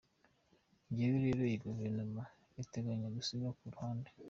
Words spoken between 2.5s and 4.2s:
iteganya gusiga ku ruhande.